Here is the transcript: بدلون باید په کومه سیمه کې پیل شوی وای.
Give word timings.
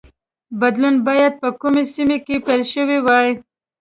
بدلون 0.59 0.95
باید 1.07 1.33
په 1.41 1.49
کومه 1.61 1.83
سیمه 1.93 2.17
کې 2.25 2.35
پیل 2.45 2.61
شوی 2.73 2.99
وای. 3.05 3.29